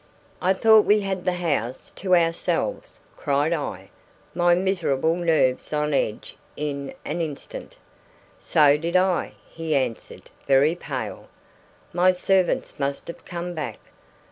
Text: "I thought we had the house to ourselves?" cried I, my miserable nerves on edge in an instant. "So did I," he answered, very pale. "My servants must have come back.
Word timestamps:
"I 0.41 0.53
thought 0.53 0.85
we 0.85 1.01
had 1.01 1.25
the 1.25 1.33
house 1.33 1.91
to 1.97 2.15
ourselves?" 2.15 2.97
cried 3.15 3.53
I, 3.53 3.91
my 4.33 4.55
miserable 4.55 5.13
nerves 5.15 5.71
on 5.71 5.93
edge 5.93 6.35
in 6.57 6.95
an 7.05 7.21
instant. 7.21 7.77
"So 8.39 8.77
did 8.77 8.95
I," 8.95 9.33
he 9.51 9.75
answered, 9.75 10.31
very 10.47 10.73
pale. 10.73 11.27
"My 11.93 12.13
servants 12.13 12.79
must 12.79 13.07
have 13.09 13.23
come 13.25 13.53
back. 13.53 13.77